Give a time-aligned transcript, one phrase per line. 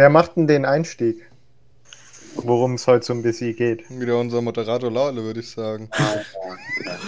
[0.00, 1.30] Wer macht denn den Einstieg?
[2.36, 3.84] Worum es heute so ein bisschen geht.
[3.90, 5.90] Wieder unser Moderator Laule, würde ich sagen.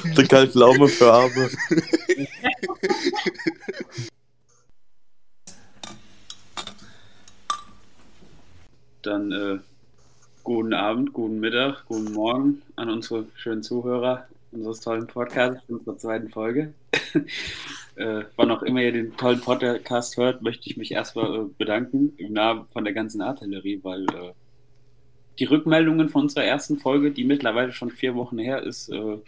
[0.14, 1.48] Der kalte Laume für Arme.
[9.00, 9.58] Dann äh,
[10.44, 16.28] guten Abend, guten Mittag, guten Morgen an unsere schönen Zuhörer unseres tollen Podcasts, unserer zweiten
[16.28, 16.74] Folge.
[18.02, 22.12] Äh, wann auch immer ihr den tollen Podcast hört, möchte ich mich erstmal äh, bedanken
[22.16, 24.32] im Namen von der ganzen Artillerie, weil äh,
[25.38, 29.18] die Rückmeldungen von unserer ersten Folge, die mittlerweile schon vier Wochen her ist, äh,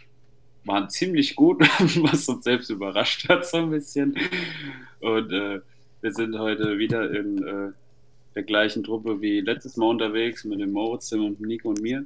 [0.65, 1.61] waren ziemlich gut,
[2.01, 4.17] was uns selbst überrascht hat so ein bisschen.
[4.99, 5.61] Und äh,
[6.01, 7.71] wir sind heute wieder in äh,
[8.35, 12.05] der gleichen Truppe wie letztes Mal unterwegs mit dem Moritz, Tim und Nico und mir.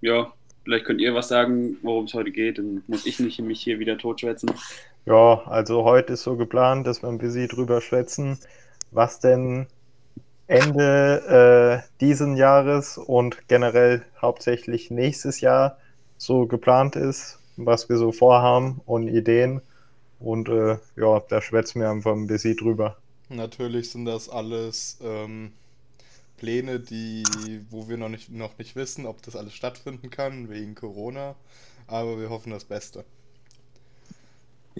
[0.00, 0.32] Ja,
[0.64, 2.58] vielleicht könnt ihr was sagen, worum es heute geht.
[2.58, 4.50] Dann muss ich nicht mich hier wieder totschwätzen.
[5.08, 8.38] Ja, also heute ist so geplant, dass wir ein bisschen drüber schwätzen,
[8.90, 9.66] was denn
[10.46, 15.78] Ende äh, diesen Jahres und generell hauptsächlich nächstes Jahr
[16.18, 19.62] so geplant ist, was wir so vorhaben und Ideen.
[20.20, 22.98] Und äh, ja, da schwätzen wir einfach ein bisschen drüber.
[23.30, 25.52] Natürlich sind das alles ähm,
[26.36, 30.74] Pläne, die, wo wir noch nicht, noch nicht wissen, ob das alles stattfinden kann, wegen
[30.74, 31.34] Corona.
[31.86, 33.06] Aber wir hoffen das Beste.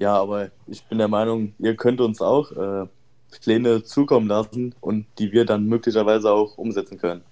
[0.01, 2.87] Ja, aber ich bin der Meinung, ihr könnt uns auch äh,
[3.43, 7.23] Pläne zukommen lassen und die wir dann möglicherweise auch umsetzen können.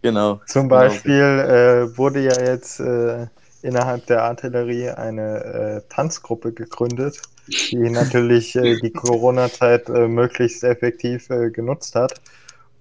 [0.00, 0.40] Genau.
[0.46, 0.80] Zum genau.
[0.80, 3.26] Beispiel äh, wurde ja jetzt äh,
[3.62, 11.28] innerhalb der Artillerie eine äh, Tanzgruppe gegründet, die natürlich äh, die Corona-Zeit äh, möglichst effektiv
[11.28, 12.20] genutzt hat,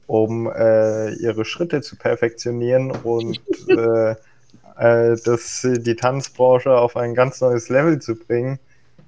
[0.08, 3.42] um ihre Schritte zu perfektionieren und
[4.76, 8.60] das, die Tanzbranche auf ein ganz neues Level zu bringen.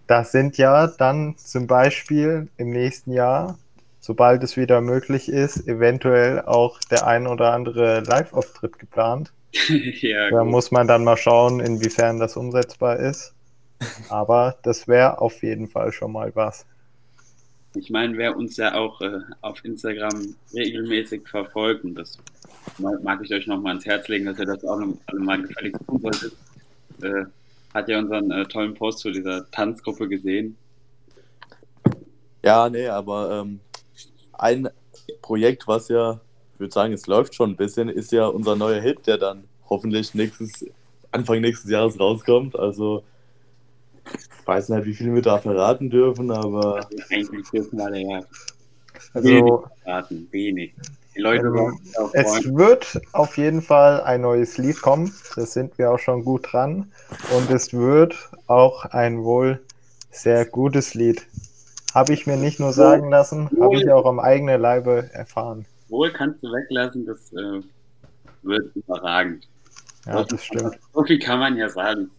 [0.08, 3.58] Das sind ja dann zum Beispiel im nächsten Jahr,
[4.00, 9.32] sobald es wieder möglich ist, eventuell auch der ein oder andere Live-Auftritt geplant.
[9.70, 10.52] ja, da gut.
[10.52, 13.34] muss man dann mal schauen, inwiefern das umsetzbar ist.
[14.10, 16.66] Aber das wäre auf jeden Fall schon mal was.
[17.76, 22.18] Ich meine, wer uns ja auch äh, auf Instagram regelmäßig verfolgt, und das
[22.78, 26.00] mag ich euch nochmal ans Herz legen, dass ihr das auch alle mal gefälligst tun
[26.00, 26.34] solltet,
[27.02, 27.26] äh,
[27.76, 30.58] hat ja unseren äh, tollen Post zu dieser Tanzgruppe gesehen.
[32.42, 33.60] Ja, nee, aber ähm,
[34.34, 34.70] ein
[35.22, 36.22] Projekt, was ja,
[36.54, 39.44] ich würde sagen, es läuft schon ein bisschen, ist ja unser neuer Hit, der dann
[39.70, 40.66] hoffentlich nächstes,
[41.12, 42.58] Anfang nächstes Jahres rauskommt.
[42.58, 43.04] Also
[44.06, 46.76] ich weiß nicht, wie viel wir da verraten dürfen, aber.
[46.76, 48.22] Also eigentlich dürfen wir ja
[49.14, 49.54] Also, wenig
[49.84, 50.74] verraten, wenig.
[51.16, 55.14] Die Leute Also, es wird auf jeden Fall ein neues Lied kommen.
[55.36, 56.92] Das sind wir auch schon gut dran.
[57.34, 58.16] Und es wird
[58.48, 59.62] auch ein wohl
[60.12, 61.26] sehr gutes Lied.
[61.94, 65.66] Habe ich mir nicht nur sagen lassen, habe ich auch am eigenen Leibe erfahren.
[65.88, 67.62] Wohl kannst du weglassen, das äh,
[68.42, 69.48] wird überragend.
[70.06, 70.78] Ja, das stimmt.
[70.94, 72.12] So viel kann man ja sagen.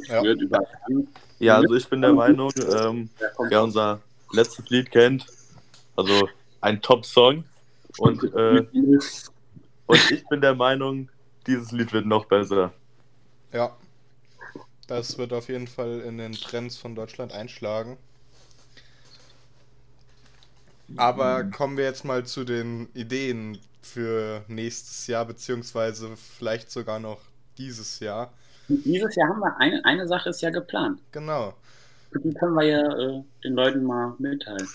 [0.00, 0.22] Es Ja.
[0.22, 1.08] wird überragend.
[1.38, 4.00] Ja, also ich bin der Meinung, ähm, Da wer unser
[4.32, 5.26] letztes Lied kennt,
[5.96, 6.28] also
[6.60, 7.44] ein Top-Song.
[7.98, 8.66] Und, äh,
[9.86, 11.08] und ich bin der Meinung,
[11.46, 12.72] dieses Lied wird noch besser.
[13.52, 13.76] Ja.
[14.86, 17.96] Das wird auf jeden Fall in den Trends von Deutschland einschlagen.
[20.96, 27.20] Aber kommen wir jetzt mal zu den Ideen für nächstes Jahr, beziehungsweise vielleicht sogar noch
[27.58, 28.32] dieses Jahr.
[28.68, 31.00] Dieses Jahr haben wir eine, eine Sache ist ja geplant.
[31.12, 31.54] Genau,
[32.12, 34.68] Die können wir ja äh, den Leuten mal mitteilen.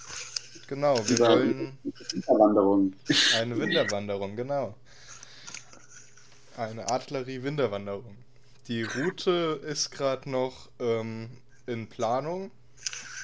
[0.69, 0.95] Genau.
[1.07, 1.77] Wir Über- wollen
[2.13, 2.93] Winterwanderung.
[3.37, 4.75] eine Winterwanderung, genau.
[6.57, 8.15] Eine Artillerie-Winterwanderung.
[8.67, 11.29] Die Route ist gerade noch ähm,
[11.67, 12.51] in Planung.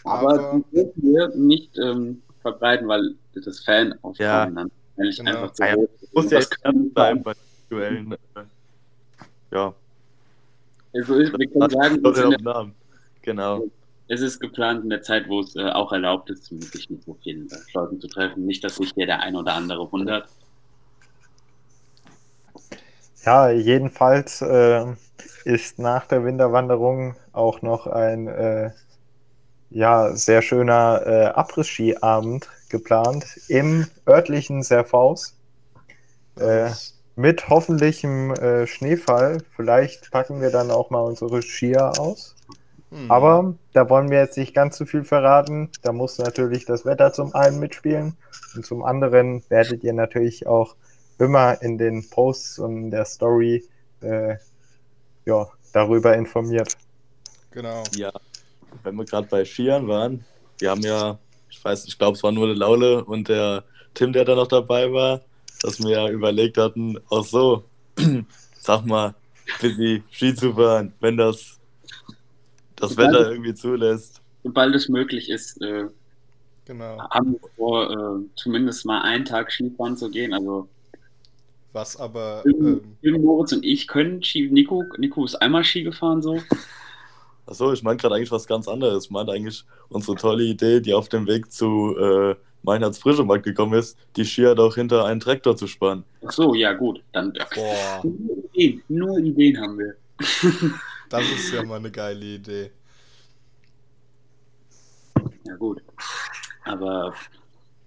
[0.04, 3.98] Aber, Aber- die dürfen wir nicht ähm, verbreiten, weil das Fan Ja.
[4.02, 4.72] ausfallen dann.
[4.98, 5.32] Eigentlich Genau.
[5.32, 5.90] einfach zu Ah ja, hoch.
[6.14, 8.12] Muss ja Das ernst bleiben bei den aktuellen.
[8.14, 8.18] Äh,
[9.52, 9.74] ja,
[10.94, 12.76] Also ich, wir können sagen, auf ist- den Namen.
[13.22, 13.68] Genau.
[14.08, 17.18] Es ist geplant in der Zeit, wo es äh, auch erlaubt ist, sich mit so
[17.24, 18.46] vielen äh, Leuten zu treffen.
[18.46, 20.28] Nicht, dass sich hier der ein oder andere wundert.
[23.26, 24.86] Ja, jedenfalls äh,
[25.46, 28.72] ist nach der Winterwanderung auch noch ein äh,
[29.72, 35.36] ja, sehr schöner äh, Abriss-Ski-Abend geplant im örtlichen Serfaus.
[36.40, 36.70] Äh,
[37.16, 39.40] mit hoffentlichem äh, Schneefall.
[39.56, 42.35] Vielleicht packen wir dann auch mal unsere Skier aus.
[42.96, 45.70] Hm, Aber da wollen wir jetzt nicht ganz so viel verraten.
[45.82, 48.16] Da muss natürlich das Wetter zum einen mitspielen
[48.56, 50.78] und zum anderen werdet ihr natürlich auch
[51.20, 53.66] immer in den Posts und in der Story
[54.00, 54.36] äh,
[55.26, 56.78] ja, darüber informiert.
[57.52, 57.84] Genau.
[57.98, 58.14] Ja,
[58.84, 60.24] wenn wir gerade bei Skiern waren,
[60.60, 61.20] wir haben ja,
[61.50, 64.48] ich weiß, ich glaube, es war nur der Laule und der Tim, der da noch
[64.48, 65.20] dabei war,
[65.62, 67.66] dass wir ja überlegt hatten, auch so,
[68.58, 69.16] sag mal,
[69.60, 71.60] bisschen Ski zu fahren, wenn das
[72.76, 74.22] das Sobald Wetter es- irgendwie zulässt.
[74.44, 75.86] Sobald es möglich ist, äh,
[76.66, 77.00] Genau.
[77.12, 80.34] haben wir vor, äh, zumindest mal einen Tag Skifahren zu gehen.
[80.34, 80.68] Also
[81.74, 84.50] Was aber, ähm, Tim, Moritz und ich können Ski.
[84.50, 86.40] Nico, Nico ist einmal Ski gefahren so.
[87.46, 89.06] Achso, ich meine gerade eigentlich was ganz anderes.
[89.06, 93.74] Ich meinte eigentlich unsere tolle Idee, die auf dem Weg zu äh, Meinhards Frischemarkt gekommen
[93.78, 96.04] ist, die Skier doch hinter einen Traktor zu spannen.
[96.26, 97.04] Ach so, ja gut.
[97.12, 99.94] Dann boah, nur Ideen, nur Ideen haben wir.
[101.10, 102.72] das ist ja mal eine geile Idee.
[105.46, 105.82] Ja gut.
[106.64, 107.14] Aber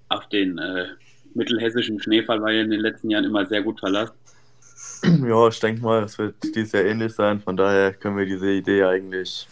[0.08, 0.86] auf den äh,
[1.34, 4.14] mittelhessischen Schneefall war ja in den letzten Jahren immer sehr gut verlassen.
[5.26, 7.40] ja, ich denke mal, es wird dieses Jahr ähnlich sein.
[7.40, 9.48] Von daher können wir diese Idee eigentlich.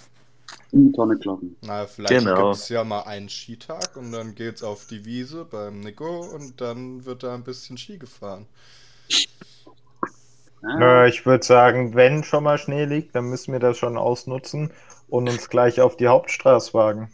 [0.73, 1.57] In die Tonne kloppen.
[1.63, 2.51] Na, vielleicht Genau.
[2.51, 6.61] gibt es ja mal einen Skitag und dann geht's auf die Wiese beim Nico und
[6.61, 8.47] dann wird da ein bisschen Ski gefahren.
[10.63, 13.97] Ah, Äh, ich würde sagen, wenn schon mal Schnee liegt, dann müssen wir das schon
[13.99, 14.73] ausnutzen
[15.09, 17.11] und uns gleich auf die Hauptstraße wagen.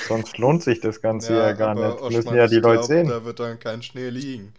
[0.00, 2.00] Sonst lohnt sich das Ganze ja, gar aber nicht.
[2.00, 3.08] Oschmann, müssen ja die Leute glaub, sehen.
[3.08, 4.54] Da wird dann kein Schnee liegen.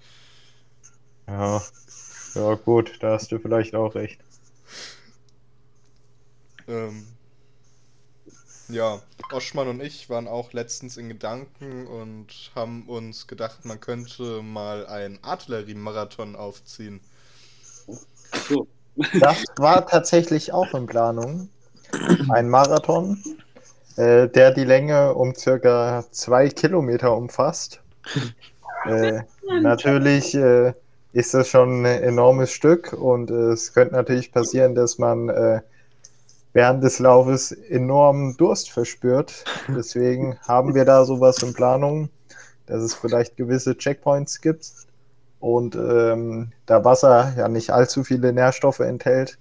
[1.27, 1.61] Ja.
[2.35, 4.21] ja, gut, da hast du vielleicht auch recht.
[6.67, 7.05] Ähm,
[8.67, 14.41] ja, Oschmann und ich waren auch letztens in Gedanken und haben uns gedacht, man könnte
[14.41, 17.01] mal einen Artillerie-Marathon aufziehen.
[18.47, 18.67] So.
[19.19, 21.49] Das war tatsächlich auch in Planung.
[22.29, 23.17] Ein Marathon,
[23.97, 27.81] äh, der die Länge um circa zwei Kilometer umfasst.
[28.85, 29.21] Äh,
[29.61, 30.73] natürlich äh,
[31.13, 35.61] ist das schon ein enormes Stück und äh, es könnte natürlich passieren, dass man äh,
[36.53, 39.45] während des Laufes enormen Durst verspürt.
[39.69, 42.09] Deswegen haben wir da sowas in Planung,
[42.65, 44.69] dass es vielleicht gewisse Checkpoints gibt.
[45.43, 49.37] Und ähm, da Wasser ja nicht allzu viele Nährstoffe enthält,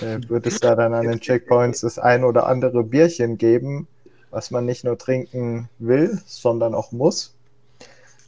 [0.00, 3.86] äh, wird es da dann an den Checkpoints das ein oder andere Bierchen geben,
[4.32, 7.36] was man nicht nur trinken will, sondern auch muss.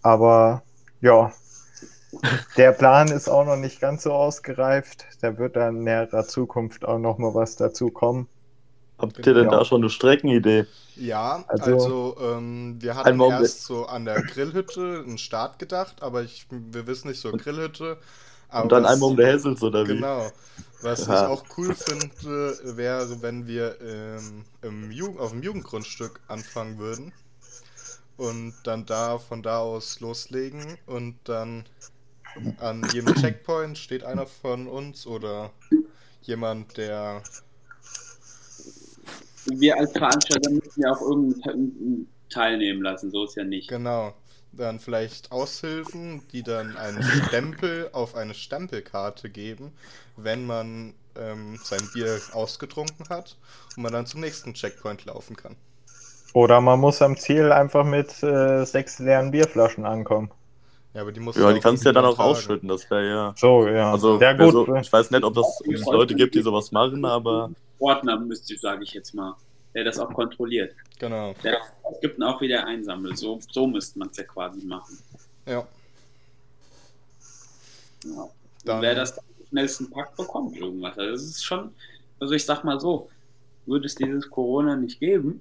[0.03, 0.63] Aber
[1.01, 1.33] ja,
[2.57, 5.07] der Plan ist auch noch nicht ganz so ausgereift.
[5.21, 8.29] Da wird dann in näherer Zukunft auch noch mal was dazu kommen.
[8.99, 9.51] Habt ihr denn Ja.
[9.51, 10.65] da schon eine Streckenidee?
[10.97, 16.23] Ja, Also- also, ähm, wir hatten erst so an der Grillhütte einen Start gedacht, aber
[16.23, 17.99] ich, wir wissen nicht so Grillhütte.
[18.53, 19.97] Und dann was- einmal um der Hessels oder wie?
[19.97, 20.31] Genau.
[20.83, 21.27] Was ich Aha.
[21.29, 27.13] auch cool finde, wäre, wenn wir ähm, im Ju auf dem Jugendgrundstück anfangen würden
[28.17, 31.65] und dann da von da aus loslegen und dann
[32.61, 35.51] an jedem Checkpoint steht einer von uns oder
[36.23, 37.23] jemand, der
[39.53, 43.69] Wir als Veranstalter müssen ja auch irgendeinen teilnehmen lassen, so ist ja nicht.
[43.69, 44.15] genau
[44.57, 49.73] dann vielleicht Aushilfen, die dann einen Stempel auf eine Stempelkarte geben,
[50.17, 53.37] wenn man ähm, sein Bier ausgetrunken hat
[53.77, 55.57] und man dann zum nächsten Checkpoint laufen kann.
[56.33, 60.31] Oder man muss am Ziel einfach mit äh, sechs leeren Bierflaschen ankommen.
[60.93, 62.31] Ja, aber die muss Ja, die kannst du ja dann auch tragen.
[62.31, 63.35] ausschütten, das wäre ja.
[63.37, 63.93] So, ja.
[63.93, 64.53] Also, ja, gut.
[64.53, 68.19] so, ich weiß nicht, ob das ob es Leute gibt, die sowas machen, aber Ordner
[68.19, 69.35] müsste ich, sage ich jetzt mal,
[69.75, 70.75] der das auch kontrolliert.
[70.99, 71.35] Genau.
[71.43, 71.59] Der
[71.93, 73.19] es gibt auch wieder einsammelt.
[73.19, 74.99] So, so müsste man es ja quasi machen.
[75.47, 75.67] Ja.
[78.05, 78.29] Ja.
[78.65, 80.99] Dann- wer das am schnellsten packt, bekommt irgendwas.
[80.99, 81.75] Also das ist schon,
[82.21, 83.09] also ich sag mal so,
[83.67, 85.41] würde es dieses Corona nicht geben,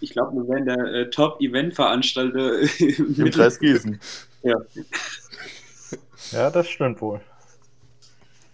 [0.00, 4.00] ich glaube, wir wären der äh, Top-Event-Veranstalter im Kreis Gießen.
[4.42, 4.56] Ja.
[6.30, 7.20] Ja, das stimmt wohl.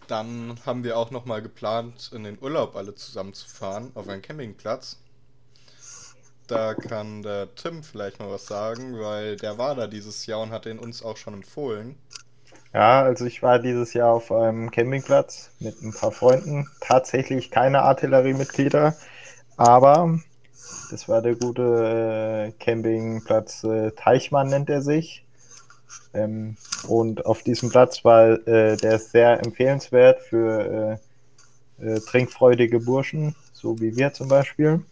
[0.08, 4.22] Dann haben wir auch nochmal geplant, in den Urlaub alle zusammen zu fahren, auf einen
[4.22, 4.98] Campingplatz.
[6.48, 10.50] Da kann der Tim vielleicht mal was sagen, weil der war da dieses Jahr und
[10.50, 11.94] hat den uns auch schon empfohlen.
[12.72, 16.68] Ja, also ich war dieses Jahr auf einem Campingplatz mit ein paar Freunden.
[16.80, 18.96] Tatsächlich keine Artilleriemitglieder,
[19.58, 20.20] aber
[20.90, 25.26] das war der gute äh, Campingplatz äh, Teichmann nennt er sich.
[26.14, 30.98] Ähm, und auf diesem Platz war äh, der ist sehr empfehlenswert für
[31.80, 34.82] äh, äh, trinkfreudige Burschen, so wie wir zum Beispiel.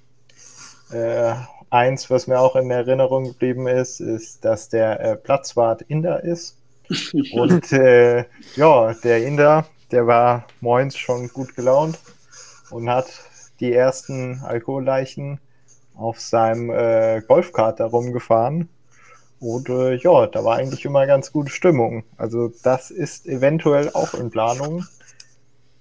[0.91, 1.35] Äh,
[1.71, 6.57] eins, was mir auch in Erinnerung geblieben ist, ist, dass der äh, Platzwart Inder ist.
[7.33, 8.25] Und äh,
[8.55, 11.99] ja, der Inder, der war moins schon gut gelaunt
[12.71, 13.07] und hat
[13.61, 15.41] die ersten Alkoholleichen
[15.95, 18.69] auf seinem äh, Golfkart herumgefahren.
[19.39, 22.05] Und äh, ja, da war eigentlich immer ganz gute Stimmung.
[22.17, 24.85] Also das ist eventuell auch in Planung.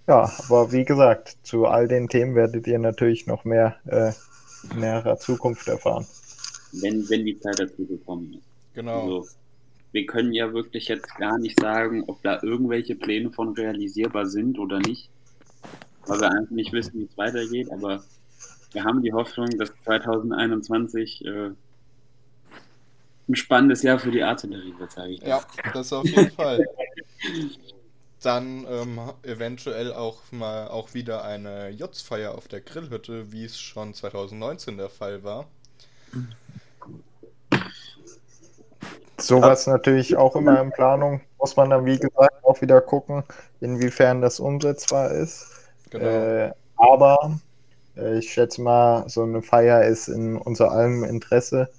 [0.07, 4.12] Ja, aber wie gesagt, zu all den Themen werdet ihr natürlich noch mehr äh,
[4.71, 6.05] in näherer Zukunft erfahren.
[6.74, 8.45] wenn, wenn die Zeit dazu gekommen ist.
[8.74, 9.01] Genau.
[9.01, 9.27] Also,
[9.93, 14.59] wir können ja wirklich jetzt gar nicht sagen, ob da irgendwelche Pläne von realisierbar sind
[14.59, 15.09] oder nicht,
[16.05, 17.71] weil wir einfach nicht wissen, wie es weitergeht.
[17.71, 18.03] Aber
[18.74, 21.51] wir haben die Hoffnung, dass 2021 äh,
[23.27, 25.22] ein spannendes Jahr für die Artillerie wird, sage ich.
[25.22, 25.41] Ja,
[25.74, 26.65] das auf jeden Fall.
[28.22, 33.94] Dann ähm, eventuell auch mal auch wieder eine Jotzfeier auf der Grillhütte, wie es schon
[33.94, 35.48] 2019 der Fall war.
[39.17, 41.22] Sowas natürlich auch immer in Planung.
[41.39, 43.24] Muss man dann, wie gesagt, auch wieder gucken,
[43.60, 45.48] inwiefern das umsetzbar ist.
[45.89, 46.05] Genau.
[46.05, 47.39] Äh, aber
[47.96, 51.70] äh, ich schätze mal, so eine Feier ist in unser allem Interesse.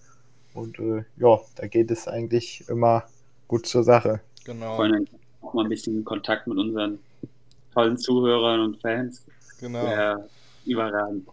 [0.57, 3.05] Und äh, ja, da geht es eigentlich immer
[3.47, 4.21] gut zur Sache.
[4.45, 4.77] Genau.
[4.77, 5.07] Vor allem
[5.43, 6.99] auch mal ein bisschen Kontakt mit unseren
[7.75, 9.25] tollen Zuhörern und Fans.
[9.61, 9.85] Genau.
[9.85, 10.25] Ja,
[10.65, 11.29] überragend.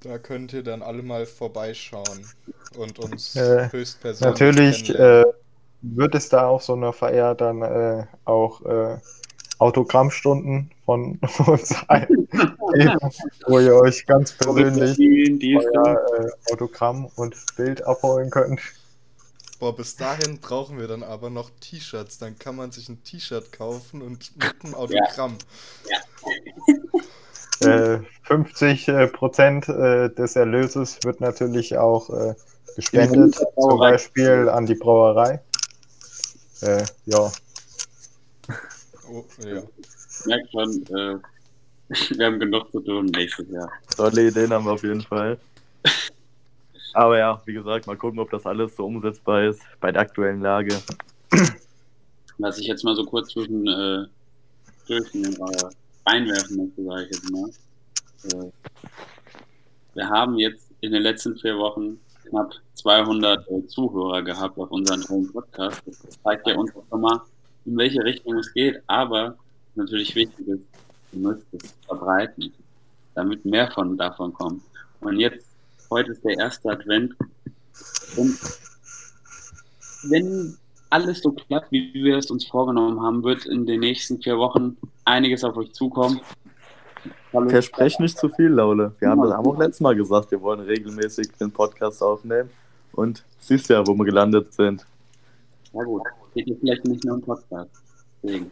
[0.00, 2.26] Da könnt ihr dann alle mal vorbeischauen
[2.76, 5.24] und uns Äh, höchstpersönlich Natürlich äh,
[5.82, 8.98] wird es da auf so einer Feier dann äh, auch äh,
[9.58, 12.28] Autogrammstunden von uns allen
[13.46, 14.98] wo ihr euch ganz persönlich
[15.54, 18.60] euer äh, Autogramm und Bild abholen könnt.
[19.58, 22.16] Boah, bis dahin brauchen wir dann aber noch T-Shirts.
[22.16, 25.36] Dann kann man sich ein T-Shirt kaufen und mit einem Autogramm.
[27.60, 32.34] Äh, 50 äh, Prozent äh, des Erlöses wird natürlich auch äh,
[32.76, 33.78] gespendet, zum.
[33.78, 35.42] Beispiel an die Brauerei.
[36.62, 37.30] Äh, ja,
[39.10, 39.62] Oh, ja.
[40.26, 41.18] Merkt schon, äh,
[42.16, 43.70] wir haben genug zu tun nächstes Jahr.
[43.96, 45.38] Tolle Ideen haben wir auf jeden Fall.
[46.94, 50.40] Aber ja, wie gesagt, mal gucken, ob das alles so umsetzbar ist bei der aktuellen
[50.40, 50.80] Lage.
[52.38, 55.02] Was ich jetzt mal so kurz zwischen äh, äh,
[56.04, 57.50] einwerfen möchte, sage ich jetzt mal.
[58.24, 58.50] Äh,
[59.94, 61.98] wir haben jetzt in den letzten vier Wochen
[62.28, 65.82] knapp 200 äh, Zuhörer gehabt auf unseren tollen Podcast.
[65.86, 67.20] Das zeigt ja uns auch mal,
[67.64, 68.80] in welche Richtung es geht.
[68.86, 69.36] Aber
[69.78, 70.60] natürlich wichtig ist,
[71.12, 72.52] ihr müsst es verbreiten,
[73.14, 74.62] damit mehr von davon kommt.
[75.00, 75.46] Und jetzt,
[75.90, 77.14] heute ist der erste Advent.
[78.16, 78.38] Und
[80.10, 80.56] wenn
[80.90, 84.76] alles so klappt, wie wir es uns vorgenommen haben, wird in den nächsten vier Wochen
[85.04, 86.20] einiges auf euch zukommen.
[87.32, 87.48] Hallo.
[87.48, 88.92] Versprech nicht zu viel, Laule.
[88.98, 92.50] Wir haben das haben auch letztes Mal gesagt, wir wollen regelmäßig den Podcast aufnehmen.
[92.92, 94.84] Und siehst ja, wo wir gelandet sind.
[95.72, 96.02] Ja gut,
[96.34, 97.70] geht jetzt vielleicht nicht nur im Podcast.
[98.22, 98.50] Deswegen.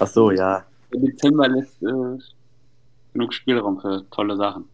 [0.00, 0.64] Ach so, ja.
[0.92, 2.18] Der Dezember lässt äh,
[3.12, 4.64] genug Spielraum für tolle Sachen.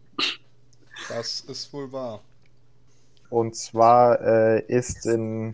[1.09, 2.21] Das ist wohl wahr.
[3.29, 5.53] Und zwar äh, ist, in,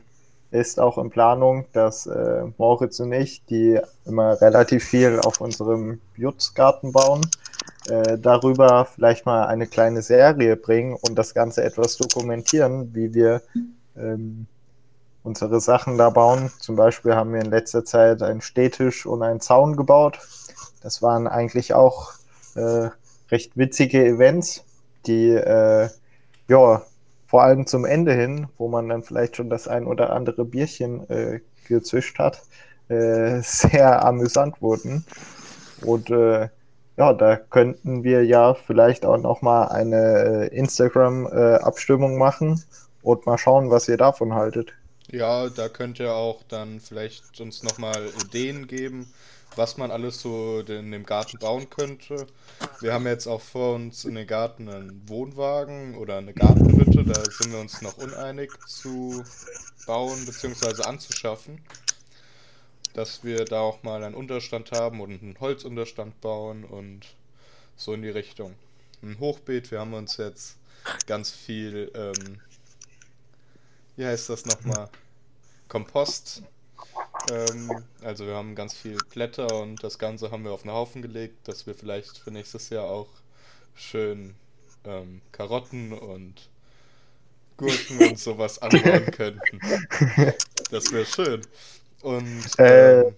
[0.51, 5.99] ist auch in Planung, dass äh, Moritz und ich, die immer relativ viel auf unserem
[6.15, 7.25] Jutzgarten bauen,
[7.89, 13.41] äh, darüber vielleicht mal eine kleine Serie bringen und das Ganze etwas dokumentieren, wie wir
[13.97, 14.45] ähm,
[15.23, 16.51] unsere Sachen da bauen.
[16.59, 20.19] Zum Beispiel haben wir in letzter Zeit einen Stehtisch und einen Zaun gebaut.
[20.81, 22.13] Das waren eigentlich auch
[22.55, 22.89] äh,
[23.31, 24.63] recht witzige Events,
[25.05, 25.89] die äh,
[26.47, 26.81] ja
[27.25, 31.09] vor allem zum Ende hin, wo man dann vielleicht schon das ein oder andere Bierchen
[31.09, 32.43] äh, gezischt hat,
[32.89, 35.05] äh, sehr amüsant wurden.
[35.83, 36.49] Und äh,
[36.95, 42.63] ja, da könnten wir ja vielleicht auch noch mal eine äh, Instagram-Abstimmung machen
[43.01, 44.73] und mal schauen, was ihr davon haltet.
[45.13, 49.13] Ja, da könnt ihr auch dann vielleicht uns nochmal Ideen geben,
[49.55, 52.25] was man alles so in dem Garten bauen könnte.
[52.81, 57.23] Wir haben jetzt auch vor uns in den Garten einen Wohnwagen oder eine Gartenhütte, da
[57.29, 59.23] sind wir uns noch uneinig zu
[59.85, 60.81] bauen bzw.
[60.81, 61.61] anzuschaffen.
[62.95, 67.05] Dass wir da auch mal einen Unterstand haben und einen Holzunterstand bauen und
[67.75, 68.55] so in die Richtung.
[69.03, 70.57] Ein Hochbeet, wir haben uns jetzt
[71.05, 72.41] ganz viel, ähm,
[73.95, 74.89] wie heißt das nochmal?
[75.73, 76.43] Kompost.
[77.31, 77.71] Ähm,
[78.03, 81.47] also wir haben ganz viel Blätter und das Ganze haben wir auf einen Haufen gelegt,
[81.47, 83.07] dass wir vielleicht für nächstes Jahr auch
[83.73, 84.35] schön
[84.85, 86.47] ähm, Karotten und
[87.57, 89.59] Gurken und sowas anbauen könnten.
[90.69, 91.41] Das wäre schön.
[92.03, 93.15] Und Äh, ähm,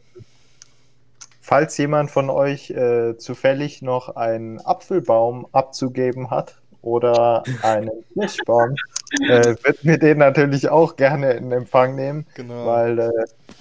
[1.41, 8.75] Falls jemand von euch äh, zufällig noch einen Apfelbaum abzugeben hat oder einen Kirschbaum,
[9.21, 12.65] äh, wird mir den natürlich auch gerne in Empfang nehmen, genau.
[12.65, 13.11] weil äh,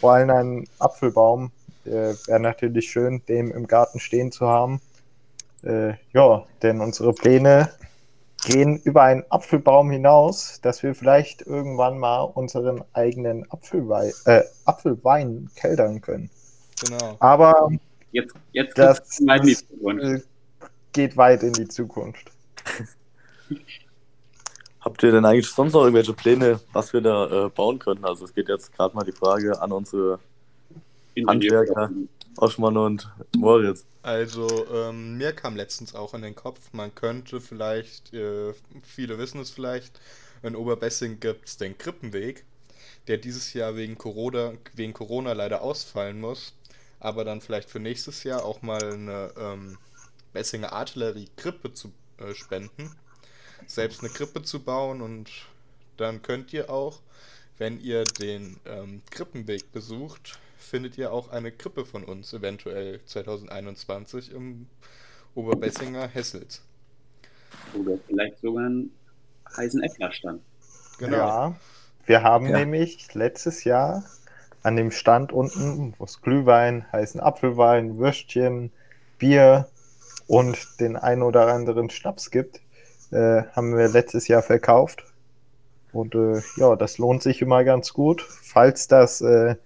[0.00, 1.50] vor allem ein Apfelbaum
[1.85, 4.81] äh, wäre natürlich schön, den im Garten stehen zu haben.
[5.62, 7.71] Äh, ja, denn unsere Pläne
[8.45, 15.49] gehen über einen Apfelbaum hinaus, dass wir vielleicht irgendwann mal unseren eigenen Apfelwein, äh, Apfelwein
[15.57, 16.31] keltern können.
[16.83, 17.16] genau.
[17.21, 17.71] Aber
[18.14, 20.21] Jetzt, jetzt Das äh,
[20.93, 22.31] geht weit in die Zukunft.
[24.81, 28.05] Habt ihr denn eigentlich sonst noch irgendwelche Pläne, was wir da äh, bauen könnten?
[28.05, 30.19] Also es geht jetzt gerade mal die Frage an unsere
[31.27, 31.91] Handwerker,
[32.37, 33.87] Oschmann und Moritz.
[34.03, 39.41] Also, ähm, mir kam letztens auch in den Kopf, man könnte vielleicht, äh, viele wissen
[39.41, 39.99] es vielleicht,
[40.43, 42.45] in Oberbessing gibt es den Krippenweg,
[43.07, 46.53] der dieses Jahr wegen Corona, wegen Corona leider ausfallen muss,
[47.01, 49.79] aber dann vielleicht für nächstes Jahr auch mal eine ähm,
[50.35, 52.91] Bessinger Artillerie-Krippe zu äh, spenden,
[53.71, 55.30] selbst eine Krippe zu bauen und
[55.97, 57.00] dann könnt ihr auch,
[57.59, 64.33] wenn ihr den ähm, Krippenweg besucht, findet ihr auch eine Krippe von uns, eventuell 2021
[64.33, 64.68] im
[65.35, 66.62] Oberbessinger Hessels.
[67.73, 68.90] Oder vielleicht sogar einen
[69.56, 70.42] heißen Äpplerstand.
[70.99, 71.37] Genau.
[71.37, 71.61] Ja,
[72.06, 72.52] wir haben Ja.
[72.52, 74.04] nämlich letztes Jahr
[74.62, 78.73] an dem Stand unten, wo es Glühwein, heißen Apfelwein, Würstchen,
[79.18, 79.68] Bier
[80.26, 82.61] und den ein oder anderen Schnaps gibt,
[83.11, 85.04] äh, haben wir letztes Jahr verkauft.
[85.92, 88.23] Und äh, ja, das lohnt sich immer ganz gut.
[88.23, 89.56] Falls das äh,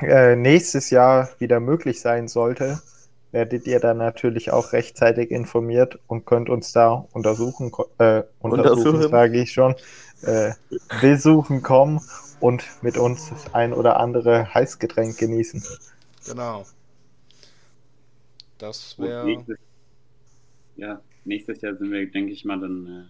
[0.00, 2.80] äh, nächstes Jahr wieder möglich sein sollte,
[3.32, 9.10] werdet ihr dann natürlich auch rechtzeitig informiert und könnt uns da untersuchen, äh, untersuchen, Untersuchen.
[9.10, 9.74] sage ich schon,
[10.22, 10.52] äh,
[11.00, 12.00] besuchen kommen
[12.40, 15.62] und mit uns das ein oder andere Heißgetränk genießen.
[16.26, 16.64] Genau.
[18.58, 19.44] Das wäre.
[20.76, 23.04] ja, nächstes Jahr sind wir, denke ich mal, dann äh,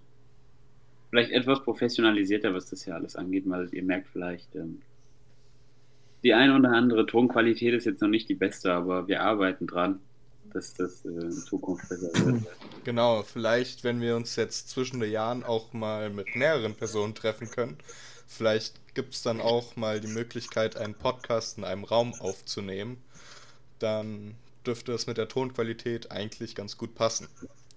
[1.11, 4.83] vielleicht etwas professionalisierter, was das hier alles angeht, weil ihr merkt vielleicht, ähm,
[6.23, 10.01] die eine oder andere Tonqualität ist jetzt noch nicht die beste, aber wir arbeiten dran,
[10.53, 12.45] dass das äh, in Zukunft besser wird.
[12.85, 17.51] Genau, vielleicht, wenn wir uns jetzt zwischen den Jahren auch mal mit mehreren Personen treffen
[17.51, 17.77] können,
[18.27, 22.99] vielleicht gibt es dann auch mal die Möglichkeit, einen Podcast in einem Raum aufzunehmen.
[23.79, 24.35] Dann
[24.67, 27.29] dürfte es mit der Tonqualität eigentlich ganz gut passen.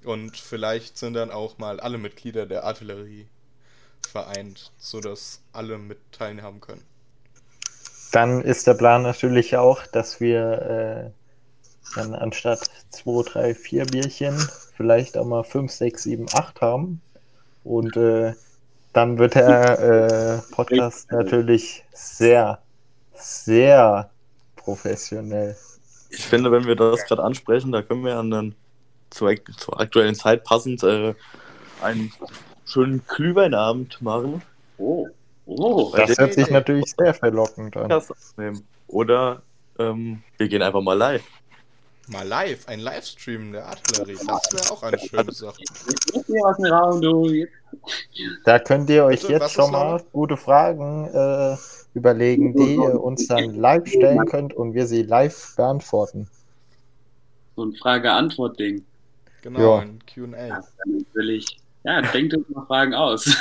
[0.04, 3.28] Und vielleicht sind dann auch mal alle Mitglieder der Artillerie
[4.08, 6.84] vereint, sodass alle mit teilhaben können.
[8.12, 14.38] Dann ist der Plan natürlich auch, dass wir äh, dann anstatt 2, 3, 4 Bierchen
[14.76, 17.02] vielleicht auch mal 5, 6, 7, 8 haben.
[17.64, 18.34] Und äh,
[18.94, 22.60] dann wird der äh, Podcast natürlich sehr,
[23.14, 24.10] sehr
[24.56, 25.56] professionell.
[26.10, 28.56] Ich finde, wenn wir das gerade ansprechen, da können wir an den,
[29.12, 31.14] zur, zur aktuellen Zeit passend äh,
[31.82, 32.12] einen
[32.66, 34.42] schönen Glühweinabend machen.
[34.78, 35.08] Oh,
[35.46, 38.02] oh, Das hört sich natürlich sehr verlockend an.
[38.88, 39.42] Oder
[39.78, 41.24] ähm, wir gehen einfach mal live.
[42.08, 45.62] Mal live, ein Livestream der Artillerie, das wäre auch eine schöne Sache.
[47.00, 47.28] du.
[47.28, 47.52] Jetzt.
[48.44, 51.56] Da könnt ihr euch Bitte, jetzt schon mal gute Fragen äh,
[51.94, 56.28] überlegen, die ihr uns dann live stellen könnt und wir sie live beantworten.
[57.56, 58.84] So ein Frage-Antwort-Ding.
[59.42, 59.80] Genau, Ja.
[59.82, 60.48] ein QA.
[60.48, 61.58] Ja, natürlich.
[61.84, 63.26] Ja, denkt euch mal Fragen aus.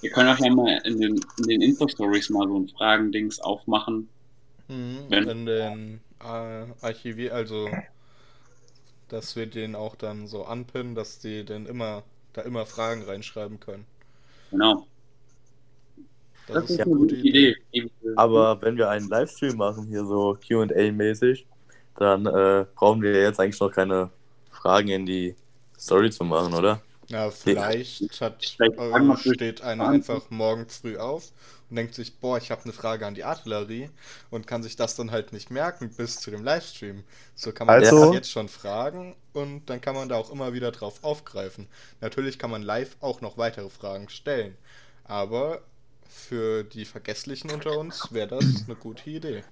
[0.00, 4.08] Wir können auch ja mal in den, in den Insta-Stories mal so ein Fragen-Dings aufmachen.
[4.68, 7.68] Mhm, Wenn- in den äh, Archivier, also
[9.08, 12.02] dass wir den auch dann so anpinnen, dass die dann immer
[12.34, 13.86] da immer Fragen reinschreiben können.
[14.50, 14.86] Genau.
[16.46, 17.56] Das, Das, ist ist eine eine gute Idee.
[17.72, 17.90] Idee.
[18.16, 21.46] Aber wenn wir einen Livestream machen, hier so QA-mäßig,
[21.98, 24.10] dann äh, brauchen wir jetzt eigentlich noch keine
[24.50, 25.34] Fragen in die
[25.78, 26.80] Story zu machen, oder?
[27.08, 31.32] Ja, vielleicht hat äh, steht einer einfach morgen früh auf
[31.70, 33.88] und denkt sich, boah, ich habe eine Frage an die Artillerie
[34.30, 37.04] und kann sich das dann halt nicht merken bis zu dem Livestream.
[37.34, 40.52] So kann man Also- das jetzt schon fragen und dann kann man da auch immer
[40.52, 41.66] wieder drauf aufgreifen.
[42.02, 44.56] Natürlich kann man live auch noch weitere Fragen stellen,
[45.04, 45.62] aber
[46.08, 49.44] für die Vergesslichen unter uns wäre das eine gute Idee.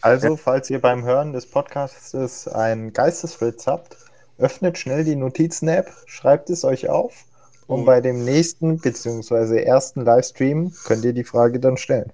[0.00, 3.96] Also, falls ihr beim Hören des Podcasts einen Geistesblitz habt,
[4.38, 7.26] öffnet schnell die Notizen-App, schreibt es euch auf
[7.66, 7.84] und Oh.
[7.84, 9.62] bei dem nächsten bzw.
[9.62, 12.12] ersten Livestream könnt ihr die Frage dann stellen.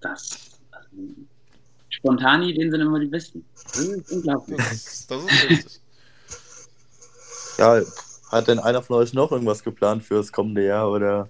[0.00, 0.60] Das.
[0.70, 0.88] Also,
[1.90, 3.44] spontan Ideen sind immer die besten.
[3.72, 4.58] Das ist unglaublich.
[4.58, 5.80] Das, das ist richtig.
[7.58, 7.80] Ja,
[8.30, 11.28] hat denn einer von euch noch irgendwas geplant fürs kommende Jahr oder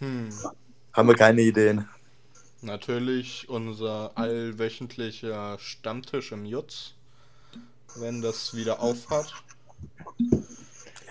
[0.00, 0.28] Hm.
[0.92, 1.88] Haben wir keine Ideen?
[2.60, 6.94] Natürlich unser allwöchentlicher Stammtisch im Jutz,
[7.96, 9.32] wenn das wieder aufhat.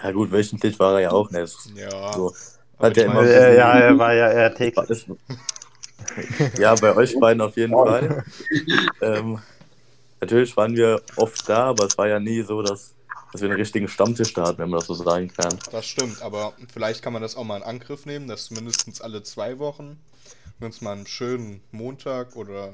[0.03, 1.55] Ja gut, wöchentlich war er ja auch nicht.
[1.75, 2.33] Ja, So.
[2.79, 5.05] Hat ich immer- meine, Äh, ja, er war ja eher täglich.
[6.57, 8.23] Ja, bei euch beiden auf jeden Fall.
[9.01, 9.39] Ähm,
[10.19, 12.93] natürlich waren wir oft da, aber es war ja nie so, dass,
[13.31, 15.57] dass wir einen richtigen Stammtisch da hatten, wenn man das so sagen kann.
[15.71, 19.23] das stimmt, aber vielleicht kann man das auch mal in Angriff nehmen, dass mindestens alle
[19.23, 19.97] zwei Wochen
[20.59, 22.73] wir uns mal einen schönen Montag oder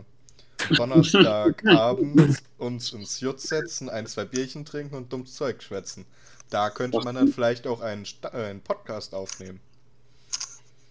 [0.75, 6.05] Donnerstagabend uns ins Jut setzen, ein, zwei Bierchen trinken und dummes Zeug schwätzen.
[6.49, 9.59] Da könnte man dann vielleicht auch einen, Sta- äh, einen Podcast aufnehmen.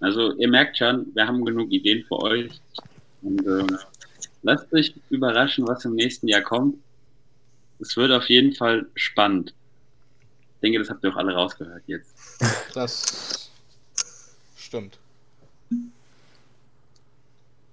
[0.01, 2.61] Also ihr merkt schon, wir haben genug Ideen für euch.
[3.23, 3.79] Und ähm,
[4.43, 6.77] lasst euch überraschen, was im nächsten Jahr kommt.
[7.81, 9.55] Es wird auf jeden Fall spannend.
[10.55, 12.15] Ich denke, das habt ihr auch alle rausgehört jetzt.
[12.75, 13.51] Das
[14.57, 14.99] stimmt.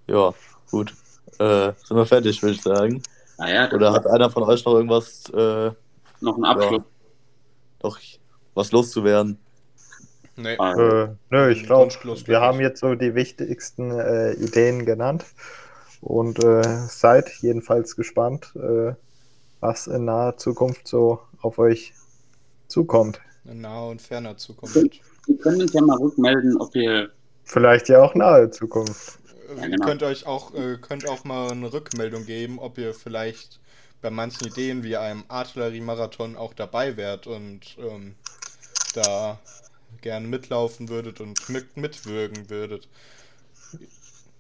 [0.08, 0.34] Ja,
[0.72, 0.94] gut.
[1.40, 3.04] Äh, sind wir fertig, würde ich sagen.
[3.38, 5.72] Naja, Oder hat einer von euch noch irgendwas, äh,
[6.22, 6.84] noch ein Abschluss.
[7.82, 8.00] noch
[8.54, 9.38] was loszuwerden?
[10.36, 10.56] Nee.
[10.58, 11.94] Ah, Äh, nö, ich glaube,
[12.26, 15.26] wir haben jetzt so die wichtigsten äh, Ideen genannt
[16.02, 18.94] und äh, seid jedenfalls gespannt, äh,
[19.64, 21.94] was in naher Zukunft so auf euch
[22.68, 23.22] zukommt.
[23.46, 24.76] In naher und ferner Zukunft.
[25.28, 27.12] ihr könnt uns ja mal rückmelden, ob ihr
[27.46, 29.20] Vielleicht ja auch nahe Zukunft.
[29.50, 29.86] Äh, Ja, Ihr genau.
[29.88, 33.60] könnt euch auch, äh, könnt auch mal eine Rückmeldung geben, ob ihr vielleicht
[34.02, 38.16] bei manchen Ideen wie einem Artillerie-Marathon auch dabei wärt und ähm,
[38.94, 39.40] da
[40.02, 42.90] gerne mitlaufen würdet und mit, mitwirken würdet.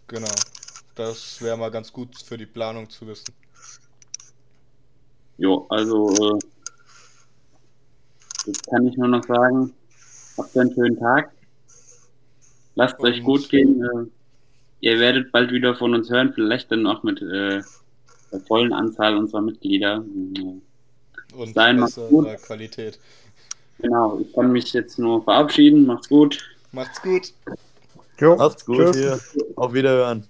[0.07, 0.45] Genau.
[0.95, 3.33] Das wäre mal ganz gut für die Planung zu wissen.
[5.37, 6.39] Jo, also äh,
[8.45, 9.73] jetzt kann ich nur noch sagen,
[10.37, 11.31] habt einen schönen Tag.
[12.75, 13.83] Lasst euch gut gehen.
[13.83, 14.05] Äh,
[14.81, 17.61] ihr werdet bald wieder von uns hören, vielleicht dann auch mit äh,
[18.31, 20.03] der vollen Anzahl unserer Mitglieder.
[20.37, 22.27] Äh, Und Sein, besserer gut.
[22.43, 22.99] Qualität.
[23.79, 25.85] Genau, ich kann mich jetzt nur verabschieden.
[25.85, 26.39] Macht's gut.
[26.71, 27.33] Macht's gut.
[28.19, 29.31] Jo, Macht's gut tschüss.
[29.33, 29.43] hier.
[29.55, 30.23] Auf Wiederhören.